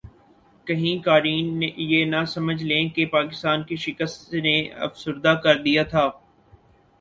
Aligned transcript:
کہیں 0.67 1.03
قارئین 1.03 1.61
یہ 1.63 2.05
نہ 2.05 2.23
سمجھ 2.27 2.63
لیں 2.63 2.87
کہ 2.89 3.05
پاکستان 3.11 3.63
کی 3.63 3.75
شکست 3.75 4.33
نے 4.35 4.57
افسردہ 4.79 5.39
کردیا 5.43 5.83
تھا 5.83 6.09